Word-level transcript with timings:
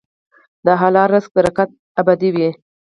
د 0.65 0.67
حلال 0.81 1.07
رزق 1.13 1.29
برکت 1.37 1.69
ابدي 2.01 2.29
وي. 2.35 2.49